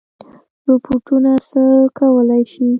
روبوټونه 0.65 1.31
څه 1.49 1.61
کولی 1.97 2.41
شي؟ 2.51 2.65